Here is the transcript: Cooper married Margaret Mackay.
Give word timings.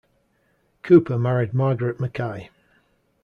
Cooper 0.81 1.19
married 1.19 1.53
Margaret 1.53 1.99
Mackay. 1.99 2.49